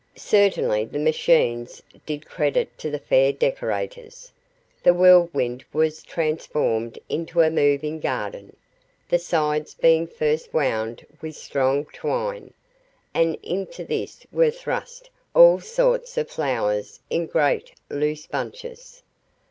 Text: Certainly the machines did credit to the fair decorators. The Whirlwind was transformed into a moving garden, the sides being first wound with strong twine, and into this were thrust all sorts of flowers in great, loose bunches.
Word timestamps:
Certainly 0.15 0.85
the 0.85 0.97
machines 0.97 1.83
did 2.07 2.25
credit 2.25 2.75
to 2.79 2.89
the 2.89 2.97
fair 2.97 3.31
decorators. 3.31 4.31
The 4.81 4.95
Whirlwind 4.95 5.63
was 5.71 6.01
transformed 6.01 6.97
into 7.07 7.41
a 7.41 7.51
moving 7.51 7.99
garden, 7.99 8.55
the 9.09 9.19
sides 9.19 9.75
being 9.75 10.07
first 10.07 10.55
wound 10.55 11.05
with 11.21 11.35
strong 11.35 11.85
twine, 11.85 12.51
and 13.13 13.37
into 13.43 13.83
this 13.85 14.25
were 14.31 14.49
thrust 14.49 15.11
all 15.35 15.59
sorts 15.59 16.17
of 16.17 16.31
flowers 16.31 16.99
in 17.11 17.27
great, 17.27 17.71
loose 17.91 18.25
bunches. 18.25 19.03